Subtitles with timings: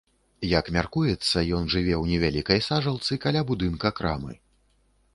[0.51, 4.33] Як мяркуецца, ён жыве ў невялікай сажалцы каля будынка крамы.